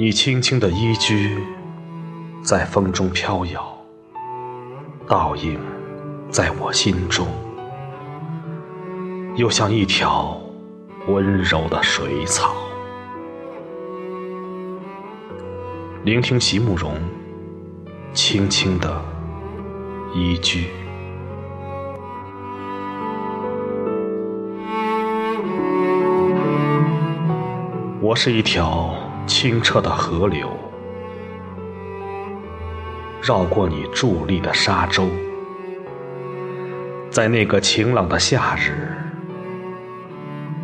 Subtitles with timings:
[0.00, 1.36] 你轻轻的衣居
[2.40, 3.76] 在风中飘摇，
[5.08, 5.58] 倒影
[6.30, 7.26] 在我心中，
[9.34, 10.40] 又像一条
[11.08, 12.54] 温柔的水草。
[16.04, 16.94] 聆听席慕容
[18.12, 19.02] 轻轻的
[20.14, 20.64] 衣裾。
[28.00, 28.94] 我是一条
[29.28, 30.48] 清澈的河流，
[33.22, 35.06] 绕过你伫立的沙洲，
[37.10, 38.88] 在那个晴朗的夏日，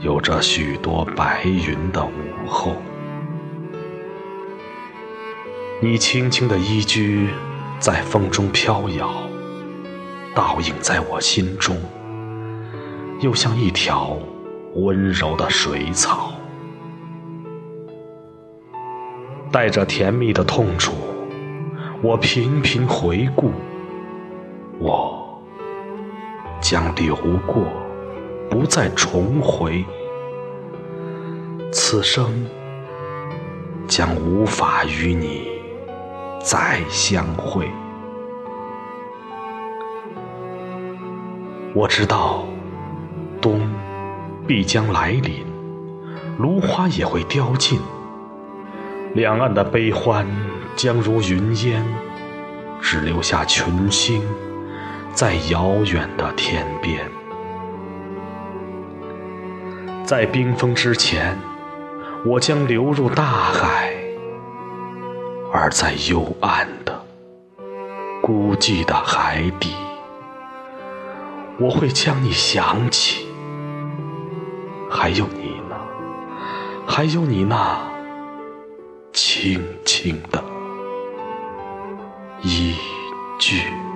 [0.00, 2.74] 有着许多白云的午后，
[5.80, 7.28] 你轻轻的衣居
[7.78, 9.08] 在风中飘摇，
[10.34, 11.76] 倒影在我心中，
[13.20, 14.18] 又像一条
[14.74, 16.32] 温柔的水草。
[19.50, 20.92] 带着甜蜜的痛楚，
[22.02, 23.50] 我频频回顾，
[24.78, 25.42] 我
[26.60, 27.64] 将流过，
[28.50, 29.84] 不再重回，
[31.72, 32.46] 此生
[33.86, 35.48] 将无法与你
[36.42, 37.66] 再相会。
[41.74, 42.44] 我知道，
[43.40, 43.60] 冬
[44.46, 45.44] 必将来临，
[46.38, 47.80] 芦花也会凋尽。
[49.14, 50.26] 两岸的悲欢
[50.76, 51.84] 将如云烟，
[52.80, 54.22] 只留下群星
[55.12, 57.00] 在遥远的天边。
[60.04, 61.36] 在冰封之前，
[62.24, 63.90] 我将流入大海；
[65.52, 67.02] 而在幽暗的、
[68.22, 69.74] 孤寂的海底，
[71.58, 73.26] 我会将你想起。
[74.90, 75.76] 还有你呢？
[76.86, 77.87] 还有你那？
[79.20, 80.40] 轻轻的
[82.44, 82.72] 一
[83.40, 83.87] 句。